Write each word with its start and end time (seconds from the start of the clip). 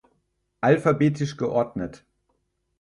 Alphabetisch 0.61 1.37
geordnet. 1.37 2.07